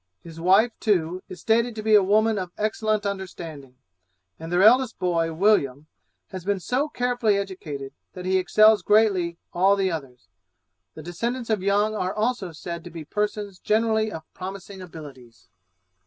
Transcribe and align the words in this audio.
His 0.23 0.39
wife, 0.39 0.71
too, 0.79 1.21
is 1.29 1.41
stated 1.41 1.75
to 1.75 1.83
be 1.83 1.93
a 1.93 2.01
woman 2.01 2.39
of 2.39 2.49
excellent 2.57 3.05
understanding; 3.05 3.75
and 4.39 4.51
their 4.51 4.63
eldest 4.63 4.97
boy, 4.97 5.31
William, 5.31 5.85
has 6.29 6.43
been 6.43 6.59
so 6.59 6.89
carefully 6.89 7.37
educated, 7.37 7.93
that 8.13 8.25
he 8.25 8.39
excels 8.39 8.81
greatly 8.81 9.37
all 9.53 9.75
the 9.75 9.91
others. 9.91 10.27
The 10.95 11.03
descendants 11.03 11.51
of 11.51 11.61
Young 11.61 11.93
are 11.93 12.15
also 12.15 12.51
said 12.51 12.83
to 12.85 12.89
be 12.89 13.05
persons 13.05 13.59
generally 13.59 14.11
of 14.11 14.23
promising 14.33 14.81
abilities. 14.81 15.49